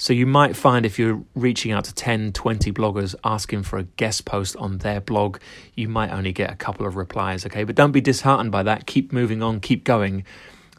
So 0.00 0.12
you 0.12 0.26
might 0.26 0.54
find 0.54 0.86
if 0.86 0.96
you're 0.96 1.22
reaching 1.34 1.72
out 1.72 1.84
to 1.84 1.94
10, 1.94 2.32
20 2.32 2.72
bloggers 2.72 3.16
asking 3.24 3.64
for 3.64 3.78
a 3.78 3.82
guest 3.82 4.24
post 4.24 4.54
on 4.56 4.78
their 4.78 5.00
blog, 5.00 5.38
you 5.74 5.88
might 5.88 6.12
only 6.12 6.32
get 6.32 6.52
a 6.52 6.54
couple 6.54 6.86
of 6.86 6.94
replies, 6.94 7.44
okay? 7.46 7.64
But 7.64 7.74
don't 7.74 7.90
be 7.90 8.00
disheartened 8.00 8.52
by 8.52 8.62
that. 8.62 8.86
Keep 8.86 9.12
moving 9.12 9.42
on, 9.42 9.58
keep 9.58 9.82
going, 9.82 10.24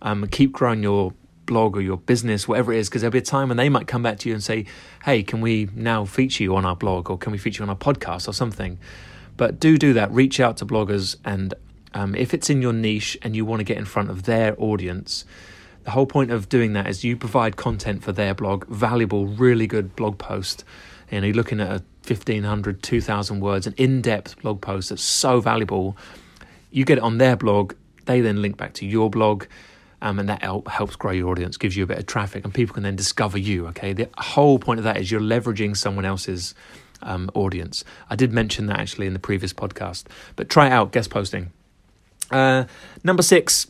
um, 0.02 0.26
keep 0.28 0.54
growing 0.54 0.82
your 0.84 1.14
blog 1.46 1.76
or 1.76 1.82
your 1.82 1.98
business, 1.98 2.48
whatever 2.48 2.72
it 2.72 2.80
is, 2.80 2.88
because 2.88 3.02
there'll 3.02 3.12
be 3.12 3.18
a 3.18 3.22
time 3.22 3.50
when 3.50 3.58
they 3.58 3.68
might 3.68 3.88
come 3.88 4.02
back 4.02 4.20
to 4.20 4.30
you 4.30 4.36
and 4.36 4.44
say, 4.44 4.66
hey, 5.04 5.22
can 5.22 5.42
we 5.42 5.68
now 5.76 6.06
feature 6.06 6.44
you 6.44 6.56
on 6.56 6.64
our 6.64 6.76
blog 6.76 7.10
or 7.10 7.18
can 7.18 7.34
we 7.34 7.38
feature 7.38 7.62
you 7.62 7.70
on 7.70 7.70
our 7.70 7.76
podcast 7.76 8.26
or 8.26 8.34
something? 8.34 8.80
But 9.36 9.60
do 9.60 9.78
do 9.78 9.94
that. 9.94 10.12
Reach 10.12 10.40
out 10.40 10.58
to 10.58 10.66
bloggers, 10.66 11.16
and 11.26 11.54
um, 11.94 12.16
if 12.16 12.34
it's 12.34 12.50
in 12.50 12.62
your 12.62 12.74
niche 12.74 13.18
and 13.22 13.36
you 13.36 13.46
want 13.46 13.60
to 13.60 13.64
get 13.64 13.78
in 13.78 13.86
front 13.86 14.10
of 14.10 14.24
their 14.24 14.56
audience, 14.62 15.26
the 15.84 15.92
whole 15.92 16.06
point 16.06 16.32
of 16.32 16.50
doing 16.50 16.74
that 16.74 16.88
is 16.88 17.04
you 17.04 17.18
provide 17.18 17.56
content 17.56 18.04
for 18.04 18.12
their 18.12 18.34
blog, 18.34 18.68
valuable, 18.68 19.28
really 19.28 19.68
good 19.68 19.96
blog 19.96 20.18
post. 20.18 20.64
And 21.10 21.26
you're 21.26 21.34
looking 21.34 21.60
at 21.60 21.68
a 21.68 21.84
1500, 22.06 22.84
2000 22.84 23.40
words, 23.40 23.66
an 23.68 23.74
in 23.78 24.02
depth 24.02 24.42
blog 24.42 24.62
post 24.62 24.90
that's 24.90 25.02
so 25.02 25.40
valuable. 25.42 25.98
You 26.72 26.86
get 26.86 26.98
it 26.98 27.04
on 27.04 27.18
their 27.18 27.36
blog, 27.36 27.74
they 28.06 28.22
then 28.22 28.42
link 28.42 28.58
back 28.58 28.74
to 28.74 28.86
your 28.86 29.10
blog 29.10 29.46
um, 30.02 30.20
and 30.20 30.30
that 30.30 30.42
help, 30.42 30.68
helps 30.68 30.96
grow 30.96 31.12
your 31.12 31.30
audience, 31.30 31.58
gives 31.58 31.76
you 31.76 31.84
a 31.84 31.88
bit 31.88 31.98
of 31.98 32.06
traffic, 32.06 32.46
and 32.46 32.54
people 32.54 32.74
can 32.74 32.84
then 32.84 32.96
discover 32.96 33.38
you. 33.38 33.68
Okay, 33.68 33.94
the 33.94 34.10
whole 34.18 34.60
point 34.60 34.80
of 34.80 34.84
that 34.86 34.98
is 34.98 35.12
you're 35.12 35.20
leveraging 35.20 35.76
someone 35.76 36.06
else's 36.06 36.56
um, 37.02 37.30
audience. 37.34 37.84
I 38.10 38.16
did 38.16 38.32
mention 38.32 38.68
that 38.68 38.80
actually 38.80 39.08
in 39.08 39.14
the 39.14 39.20
previous 39.20 39.54
podcast, 39.54 40.06
but 40.36 40.50
try 40.50 40.70
out 40.70 40.92
guest 40.92 41.10
posting. 41.10 41.52
Uh, 42.32 42.66
number 43.04 43.24
six, 43.24 43.70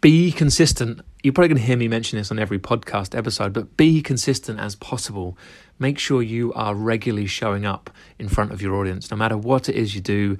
be 0.00 0.32
consistent. 0.32 1.00
You're 1.22 1.32
probably 1.32 1.48
going 1.48 1.60
to 1.60 1.66
hear 1.66 1.76
me 1.76 1.88
mention 1.88 2.18
this 2.18 2.30
on 2.30 2.38
every 2.38 2.58
podcast 2.58 3.16
episode, 3.16 3.52
but 3.52 3.76
be 3.76 4.02
consistent 4.02 4.60
as 4.60 4.74
possible. 4.76 5.36
make 5.78 5.98
sure 5.98 6.22
you 6.22 6.52
are 6.54 6.74
regularly 6.74 7.26
showing 7.26 7.66
up 7.66 7.90
in 8.18 8.28
front 8.28 8.52
of 8.52 8.62
your 8.62 8.74
audience, 8.76 9.10
no 9.10 9.16
matter 9.16 9.36
what 9.36 9.68
it 9.68 9.74
is 9.74 9.94
you 9.94 10.00
do, 10.00 10.38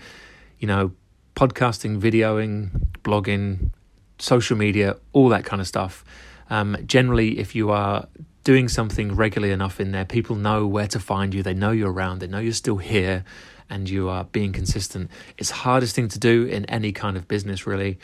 you 0.59 0.69
know, 0.69 0.93
podcasting, 1.35 2.01
videoing, 2.01 2.71
blogging, 3.03 3.71
social 4.19 4.57
media, 4.57 4.97
all 5.13 5.29
that 5.29 5.45
kind 5.45 5.61
of 5.61 5.67
stuff. 5.67 6.05
Um, 6.51 6.77
generally, 6.87 7.39
if 7.39 7.55
you 7.55 7.71
are 7.71 8.07
doing 8.45 8.69
something 8.69 9.17
regularly 9.17 9.53
enough 9.53 9.81
in 9.81 9.91
there, 9.91 10.05
people 10.05 10.37
know 10.37 10.67
where 10.67 10.87
to 10.87 11.01
find 11.01 11.35
you. 11.35 11.43
They 11.43 11.55
know 11.55 11.71
you're 11.73 11.93
around. 11.93 12.21
They 12.21 12.27
know 12.27 12.39
you're 12.39 12.53
still 12.53 12.77
here, 12.77 13.25
and 13.71 13.89
you 13.89 14.09
are 14.09 14.25
being 14.25 14.53
consistent. 14.53 15.11
It's 15.39 15.51
hardest 15.51 15.95
thing 15.95 16.09
to 16.09 16.19
do 16.19 16.45
in 16.45 16.65
any 16.67 16.93
kind 16.93 17.17
of 17.17 17.27
business, 17.29 17.67
really. 17.67 17.99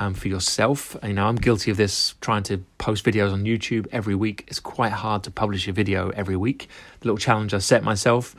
Um, 0.00 0.14
for 0.14 0.28
yourself, 0.28 0.96
you 1.02 1.14
know, 1.14 1.26
I'm 1.26 1.36
guilty 1.36 1.72
of 1.72 1.76
this. 1.76 2.14
Trying 2.20 2.44
to 2.44 2.58
post 2.76 3.04
videos 3.04 3.32
on 3.32 3.44
YouTube 3.44 3.88
every 3.90 4.14
week. 4.14 4.44
It's 4.46 4.60
quite 4.60 4.92
hard 4.92 5.24
to 5.24 5.30
publish 5.30 5.66
a 5.66 5.72
video 5.72 6.10
every 6.10 6.36
week. 6.36 6.68
The 7.00 7.08
little 7.08 7.18
challenge 7.18 7.52
I 7.52 7.58
set 7.58 7.82
myself. 7.82 8.36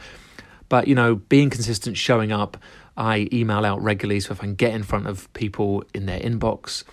But 0.69 0.87
you 0.87 0.95
know, 0.95 1.15
being 1.15 1.49
consistent, 1.49 1.97
showing 1.97 2.31
up. 2.31 2.57
I 2.95 3.29
email 3.31 3.65
out 3.65 3.81
regularly, 3.81 4.19
so 4.19 4.33
if 4.33 4.41
I 4.41 4.43
can 4.43 4.55
get 4.55 4.73
in 4.73 4.83
front 4.83 5.07
of 5.07 5.31
people 5.33 5.85
in 5.93 6.05
their 6.05 6.19
inbox 6.19 6.83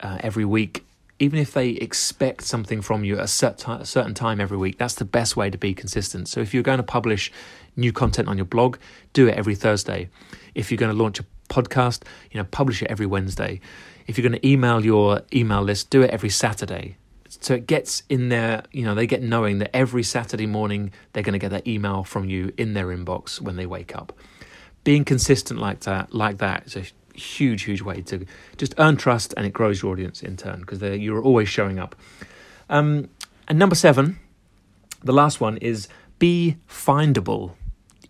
uh, 0.00 0.18
every 0.20 0.44
week, 0.44 0.84
even 1.20 1.38
if 1.38 1.52
they 1.52 1.70
expect 1.70 2.42
something 2.42 2.82
from 2.82 3.04
you 3.04 3.16
at 3.16 3.24
a 3.24 3.28
certain 3.28 4.14
time 4.14 4.40
every 4.40 4.56
week, 4.56 4.76
that's 4.76 4.94
the 4.94 5.04
best 5.04 5.36
way 5.36 5.50
to 5.50 5.56
be 5.56 5.72
consistent. 5.72 6.26
So 6.26 6.40
if 6.40 6.52
you're 6.52 6.64
going 6.64 6.78
to 6.78 6.82
publish 6.82 7.30
new 7.76 7.92
content 7.92 8.28
on 8.28 8.36
your 8.36 8.44
blog, 8.44 8.76
do 9.12 9.28
it 9.28 9.34
every 9.34 9.54
Thursday. 9.54 10.08
If 10.54 10.70
you're 10.70 10.78
going 10.78 10.94
to 10.94 11.02
launch 11.02 11.20
a 11.20 11.24
podcast, 11.48 12.02
you 12.30 12.40
know, 12.40 12.44
publish 12.50 12.82
it 12.82 12.90
every 12.90 13.06
Wednesday. 13.06 13.60
If 14.06 14.18
you're 14.18 14.28
going 14.28 14.40
to 14.40 14.48
email 14.48 14.84
your 14.84 15.22
email 15.32 15.62
list, 15.62 15.90
do 15.90 16.02
it 16.02 16.10
every 16.10 16.30
Saturday. 16.30 16.96
So 17.28 17.54
it 17.54 17.66
gets 17.66 18.02
in 18.08 18.28
there, 18.28 18.64
you 18.72 18.84
know, 18.84 18.94
they 18.94 19.06
get 19.06 19.22
knowing 19.22 19.58
that 19.58 19.74
every 19.74 20.02
Saturday 20.02 20.46
morning 20.46 20.92
they're 21.12 21.22
going 21.22 21.32
to 21.32 21.38
get 21.38 21.50
that 21.50 21.66
email 21.66 22.04
from 22.04 22.28
you 22.28 22.52
in 22.58 22.74
their 22.74 22.88
inbox 22.88 23.40
when 23.40 23.56
they 23.56 23.66
wake 23.66 23.96
up. 23.96 24.12
Being 24.84 25.04
consistent 25.04 25.60
like 25.60 25.80
that, 25.80 26.14
like 26.14 26.38
that, 26.38 26.66
is 26.66 26.76
a 26.76 26.84
huge, 27.16 27.62
huge 27.62 27.82
way 27.82 28.02
to 28.02 28.26
just 28.56 28.74
earn 28.78 28.96
trust 28.96 29.32
and 29.36 29.46
it 29.46 29.52
grows 29.52 29.82
your 29.82 29.92
audience 29.92 30.22
in 30.22 30.36
turn 30.36 30.60
because 30.60 30.82
you're 30.82 31.22
always 31.22 31.48
showing 31.48 31.78
up. 31.78 31.94
Um, 32.68 33.08
and 33.48 33.58
number 33.58 33.74
seven, 33.74 34.18
the 35.02 35.12
last 35.12 35.40
one 35.40 35.56
is 35.58 35.88
be 36.18 36.56
findable. 36.68 37.52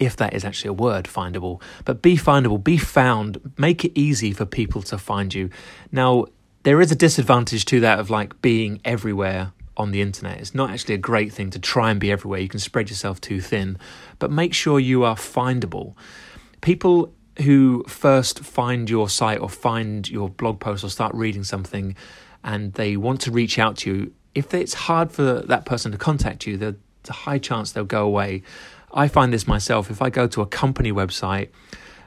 If 0.02 0.16
that 0.16 0.34
is 0.34 0.44
actually 0.44 0.70
a 0.70 0.72
word, 0.72 1.04
findable, 1.04 1.62
but 1.84 2.02
be 2.02 2.16
findable, 2.16 2.62
be 2.62 2.76
found, 2.76 3.52
make 3.56 3.84
it 3.84 3.92
easy 3.94 4.32
for 4.32 4.44
people 4.44 4.82
to 4.82 4.98
find 4.98 5.32
you. 5.32 5.48
Now, 5.92 6.26
there 6.64 6.80
is 6.80 6.90
a 6.90 6.96
disadvantage 6.96 7.64
to 7.66 7.78
that 7.80 8.00
of 8.00 8.10
like 8.10 8.42
being 8.42 8.80
everywhere 8.84 9.52
on 9.76 9.92
the 9.92 10.02
internet. 10.02 10.40
It's 10.40 10.56
not 10.56 10.70
actually 10.70 10.96
a 10.96 10.98
great 10.98 11.32
thing 11.32 11.50
to 11.50 11.60
try 11.60 11.92
and 11.92 12.00
be 12.00 12.10
everywhere. 12.10 12.40
You 12.40 12.48
can 12.48 12.58
spread 12.58 12.90
yourself 12.90 13.20
too 13.20 13.40
thin, 13.40 13.78
but 14.18 14.32
make 14.32 14.54
sure 14.54 14.80
you 14.80 15.04
are 15.04 15.14
findable. 15.14 15.94
People 16.62 17.14
who 17.44 17.84
first 17.86 18.40
find 18.40 18.90
your 18.90 19.08
site 19.08 19.40
or 19.40 19.48
find 19.48 20.08
your 20.08 20.28
blog 20.28 20.58
post 20.58 20.82
or 20.82 20.90
start 20.90 21.14
reading 21.14 21.44
something 21.44 21.94
and 22.42 22.72
they 22.74 22.96
want 22.96 23.20
to 23.20 23.30
reach 23.30 23.56
out 23.58 23.76
to 23.78 23.94
you, 23.94 24.12
if 24.34 24.52
it's 24.52 24.74
hard 24.74 25.12
for 25.12 25.42
that 25.42 25.64
person 25.64 25.92
to 25.92 25.98
contact 25.98 26.44
you, 26.44 26.56
there's 26.56 26.74
a 27.08 27.12
high 27.12 27.38
chance 27.38 27.70
they'll 27.70 27.84
go 27.84 28.04
away. 28.04 28.42
I 28.92 29.08
find 29.08 29.32
this 29.32 29.46
myself. 29.46 29.90
If 29.90 30.02
I 30.02 30.10
go 30.10 30.26
to 30.26 30.42
a 30.42 30.46
company 30.46 30.92
website, 30.92 31.48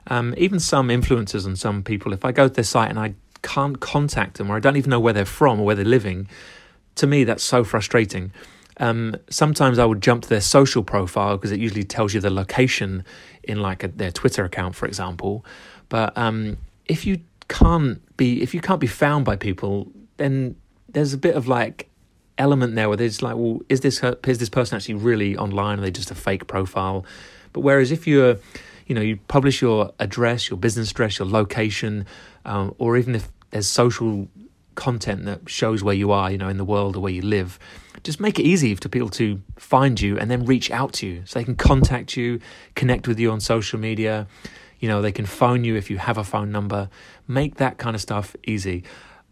um, 0.07 0.33
even 0.37 0.59
some 0.59 0.89
influencers 0.89 1.45
and 1.45 1.57
some 1.57 1.83
people, 1.83 2.13
if 2.13 2.23
I 2.23 2.31
go 2.31 2.47
to 2.47 2.53
their 2.53 2.63
site 2.63 2.89
and 2.89 2.99
I 2.99 3.15
can't 3.41 3.79
contact 3.79 4.37
them 4.37 4.51
or 4.51 4.55
I 4.55 4.59
don't 4.59 4.77
even 4.77 4.89
know 4.89 4.99
where 4.99 5.13
they're 5.13 5.25
from 5.25 5.59
or 5.59 5.65
where 5.65 5.75
they're 5.75 5.85
living, 5.85 6.27
to 6.95 7.07
me 7.07 7.23
that's 7.23 7.43
so 7.43 7.63
frustrating. 7.63 8.31
Um, 8.77 9.15
sometimes 9.29 9.79
I 9.79 9.85
would 9.85 10.01
jump 10.01 10.23
to 10.23 10.29
their 10.29 10.41
social 10.41 10.83
profile 10.83 11.37
because 11.37 11.51
it 11.51 11.59
usually 11.59 11.83
tells 11.83 12.13
you 12.13 12.19
the 12.19 12.29
location 12.29 13.05
in 13.43 13.61
like 13.61 13.83
a, 13.83 13.87
their 13.87 14.11
Twitter 14.11 14.43
account, 14.43 14.75
for 14.75 14.85
example. 14.85 15.45
But 15.89 16.17
um, 16.17 16.57
if 16.85 17.05
you 17.05 17.21
can't 17.47 18.01
be 18.17 18.41
if 18.41 18.53
you 18.53 18.61
can't 18.61 18.81
be 18.81 18.87
found 18.87 19.23
by 19.23 19.35
people, 19.35 19.91
then 20.17 20.55
there's 20.89 21.13
a 21.13 21.17
bit 21.17 21.35
of 21.35 21.47
like 21.47 21.89
element 22.37 22.75
there 22.75 22.87
where 22.87 22.97
there's 22.97 23.21
like, 23.21 23.35
well, 23.35 23.59
is 23.69 23.81
this 23.81 24.01
is 24.03 24.39
this 24.39 24.49
person 24.49 24.75
actually 24.75 24.95
really 24.95 25.37
online? 25.37 25.79
Are 25.79 25.81
they 25.81 25.91
just 25.91 26.11
a 26.11 26.15
fake 26.15 26.47
profile? 26.47 27.05
But 27.53 27.61
whereas 27.61 27.91
if 27.91 28.05
you're 28.05 28.37
you 28.85 28.93
know, 28.93 29.01
you 29.01 29.17
publish 29.27 29.61
your 29.61 29.91
address, 29.99 30.49
your 30.49 30.57
business 30.57 30.91
address, 30.91 31.19
your 31.19 31.27
location, 31.27 32.05
um, 32.45 32.73
or 32.77 32.97
even 32.97 33.15
if 33.15 33.29
there's 33.49 33.67
social 33.67 34.27
content 34.75 35.25
that 35.25 35.49
shows 35.49 35.83
where 35.83 35.95
you 35.95 36.11
are, 36.11 36.29
you 36.31 36.37
know, 36.37 36.49
in 36.49 36.57
the 36.57 36.65
world 36.65 36.95
or 36.95 36.99
where 36.99 37.11
you 37.11 37.21
live, 37.21 37.57
just 38.03 38.19
make 38.19 38.39
it 38.39 38.43
easy 38.43 38.75
for 38.75 38.87
people 38.89 39.09
to 39.09 39.41
find 39.57 39.99
you 39.99 40.17
and 40.19 40.29
then 40.29 40.45
reach 40.45 40.69
out 40.69 40.93
to 40.93 41.07
you 41.07 41.23
so 41.25 41.39
they 41.39 41.45
can 41.45 41.55
contact 41.55 42.15
you, 42.15 42.39
connect 42.75 43.07
with 43.07 43.19
you 43.19 43.31
on 43.31 43.39
social 43.39 43.79
media. 43.79 44.27
You 44.79 44.89
know, 44.89 45.01
they 45.01 45.11
can 45.11 45.25
phone 45.25 45.63
you 45.63 45.75
if 45.75 45.89
you 45.89 45.97
have 45.97 46.17
a 46.17 46.23
phone 46.23 46.51
number. 46.51 46.89
Make 47.27 47.55
that 47.55 47.77
kind 47.79 47.95
of 47.95 48.01
stuff 48.01 48.35
easy. 48.45 48.83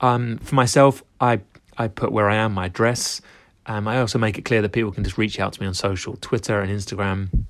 Um, 0.01 0.39
for 0.39 0.55
myself, 0.55 1.03
I 1.21 1.41
I 1.77 1.87
put 1.87 2.11
where 2.11 2.29
I 2.29 2.35
am, 2.35 2.53
my 2.53 2.65
address. 2.65 3.21
Um, 3.65 3.87
I 3.87 3.99
also 3.99 4.19
make 4.19 4.37
it 4.37 4.43
clear 4.43 4.61
that 4.61 4.71
people 4.71 4.91
can 4.91 5.03
just 5.03 5.17
reach 5.17 5.39
out 5.39 5.53
to 5.53 5.61
me 5.61 5.67
on 5.67 5.73
social, 5.73 6.17
Twitter 6.17 6.59
and 6.61 6.71
Instagram. 6.71 7.45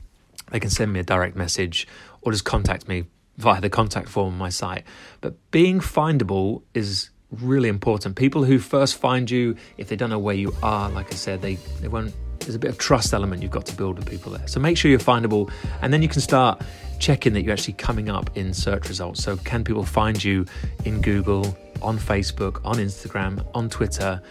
They 0.52 0.60
can 0.60 0.70
send 0.70 0.94
me 0.94 1.00
a 1.00 1.04
direct 1.04 1.36
message 1.36 1.88
or 2.22 2.32
just 2.32 2.46
contact 2.46 2.88
me 2.88 3.06
via 3.38 3.60
the 3.60 3.70
contact 3.70 4.10
form 4.10 4.34
on 4.34 4.38
my 4.38 4.50
site. 4.50 4.84
But 5.22 5.36
being 5.52 5.80
findable 5.80 6.62
is 6.74 7.10
really 7.32 7.70
important. 7.70 8.16
People 8.16 8.44
who 8.44 8.60
first 8.60 8.96
find 8.96 9.30
you, 9.30 9.56
if 9.78 9.88
they 9.88 9.96
don't 9.96 10.10
know 10.10 10.20
where 10.20 10.36
you 10.36 10.56
are, 10.62 10.90
like 10.92 11.12
I 11.12 11.16
said, 11.16 11.42
they, 11.42 11.56
they 11.82 11.88
won't. 11.88 12.14
There's 12.40 12.56
a 12.56 12.60
bit 12.60 12.72
of 12.72 12.78
trust 12.78 13.14
element 13.14 13.42
you've 13.42 13.52
got 13.52 13.66
to 13.68 13.76
build 13.76 13.98
with 13.98 14.08
people 14.08 14.34
there. 14.34 14.48
So 14.48 14.60
make 14.60 14.78
sure 14.78 14.92
you're 14.92 15.00
findable, 15.00 15.52
and 15.82 15.94
then 15.94 16.02
you 16.02 16.10
can 16.10 16.22
start 16.22 16.62
checking 17.00 17.34
that 17.34 17.42
you're 17.42 17.54
actually 17.54 17.74
coming 17.74 18.10
up 18.10 18.30
in 18.36 18.54
search 18.54 18.90
results. 18.90 19.24
So 19.24 19.38
can 19.38 19.64
people 19.64 19.86
find 19.86 20.22
you 20.22 20.46
in 20.84 21.02
Google, 21.02 21.58
on 21.84 21.98
Facebook, 21.98 22.62
on 22.64 22.76
Instagram, 22.76 23.46
on 23.54 23.70
Twitter? 23.70 24.22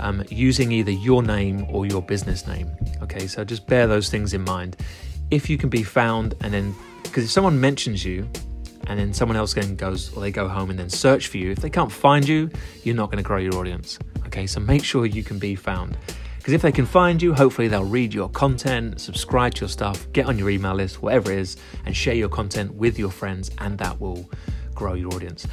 Um, 0.00 0.24
using 0.30 0.72
either 0.72 0.90
your 0.90 1.22
name 1.22 1.66
or 1.70 1.86
your 1.86 2.02
business 2.02 2.46
name. 2.46 2.68
Okay, 3.02 3.28
so 3.28 3.44
just 3.44 3.66
bear 3.68 3.86
those 3.86 4.08
things 4.08 4.34
in 4.34 4.42
mind. 4.42 4.76
If 5.30 5.48
you 5.48 5.56
can 5.56 5.68
be 5.68 5.84
found, 5.84 6.34
and 6.40 6.52
then 6.52 6.74
because 7.04 7.24
if 7.24 7.30
someone 7.30 7.60
mentions 7.60 8.04
you, 8.04 8.28
and 8.86 8.98
then 8.98 9.12
someone 9.12 9.36
else 9.36 9.54
then 9.54 9.76
goes 9.76 10.14
or 10.16 10.20
they 10.20 10.30
go 10.30 10.48
home 10.48 10.70
and 10.70 10.78
then 10.78 10.90
search 10.90 11.28
for 11.28 11.38
you. 11.38 11.50
If 11.50 11.58
they 11.58 11.70
can't 11.70 11.92
find 11.92 12.26
you, 12.26 12.50
you're 12.82 12.96
not 12.96 13.06
going 13.10 13.22
to 13.22 13.26
grow 13.26 13.38
your 13.38 13.54
audience. 13.54 13.98
Okay, 14.26 14.46
so 14.46 14.60
make 14.60 14.84
sure 14.84 15.06
you 15.06 15.22
can 15.22 15.38
be 15.38 15.54
found. 15.54 15.96
Because 16.38 16.54
if 16.54 16.62
they 16.62 16.72
can 16.72 16.86
find 16.86 17.22
you, 17.22 17.32
hopefully 17.34 17.68
they'll 17.68 17.84
read 17.84 18.12
your 18.12 18.28
content, 18.28 19.00
subscribe 19.00 19.54
to 19.54 19.60
your 19.60 19.68
stuff, 19.68 20.10
get 20.12 20.26
on 20.26 20.38
your 20.38 20.50
email 20.50 20.74
list, 20.74 21.00
whatever 21.00 21.30
it 21.30 21.38
is, 21.38 21.56
and 21.86 21.96
share 21.96 22.14
your 22.14 22.28
content 22.28 22.74
with 22.74 22.98
your 22.98 23.10
friends, 23.10 23.50
and 23.58 23.78
that 23.78 24.00
will 24.00 24.28
grow 24.74 24.94
your 24.94 25.14
audience. 25.14 25.46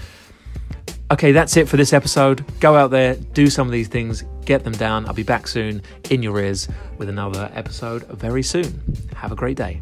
Okay, 1.11 1.31
that's 1.31 1.57
it 1.57 1.67
for 1.67 1.75
this 1.75 1.91
episode. 1.91 2.45
Go 2.59 2.75
out 2.75 2.91
there, 2.91 3.15
do 3.15 3.49
some 3.49 3.67
of 3.67 3.71
these 3.71 3.87
things, 3.87 4.23
get 4.45 4.63
them 4.63 4.73
down. 4.73 5.07
I'll 5.07 5.13
be 5.13 5.23
back 5.23 5.47
soon 5.47 5.81
in 6.11 6.21
your 6.21 6.39
ears 6.39 6.67
with 6.99 7.09
another 7.09 7.49
episode 7.55 8.03
very 8.07 8.43
soon. 8.43 8.79
Have 9.15 9.31
a 9.31 9.35
great 9.35 9.57
day. 9.57 9.81